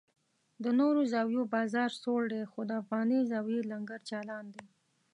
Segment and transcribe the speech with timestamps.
[0.63, 4.65] د نورو زاویو بازار سوړ دی خو د افغاني زاویې لنګر چالان دی.